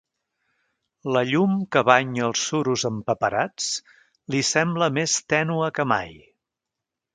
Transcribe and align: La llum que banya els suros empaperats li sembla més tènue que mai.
La 1.17 1.21
llum 1.31 1.51
que 1.75 1.83
banya 1.89 2.23
els 2.29 2.47
suros 2.53 2.87
empaperats 2.91 3.69
li 4.35 4.43
sembla 4.55 4.91
més 4.99 5.19
tènue 5.37 5.71
que 5.79 5.89
mai. 5.95 6.13